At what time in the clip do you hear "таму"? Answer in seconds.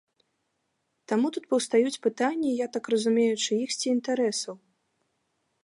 1.11-1.27